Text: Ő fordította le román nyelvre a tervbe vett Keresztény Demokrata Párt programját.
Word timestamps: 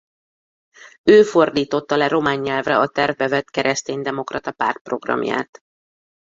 Ő 1.03 1.23
fordította 1.23 1.95
le 1.95 2.07
román 2.07 2.39
nyelvre 2.39 2.77
a 2.77 2.87
tervbe 2.87 3.27
vett 3.27 3.49
Keresztény 3.49 4.01
Demokrata 4.01 4.51
Párt 4.51 4.79
programját. 4.79 5.63